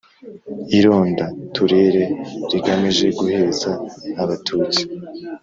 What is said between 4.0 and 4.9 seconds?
Abatutsi